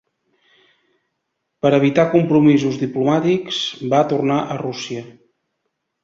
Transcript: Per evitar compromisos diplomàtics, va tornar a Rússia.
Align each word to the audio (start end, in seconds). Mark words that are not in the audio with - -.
Per 1.65 1.71
evitar 1.79 2.05
compromisos 2.13 2.79
diplomàtics, 2.83 3.59
va 3.91 3.99
tornar 4.15 4.39
a 4.41 4.57
Rússia. 4.63 5.05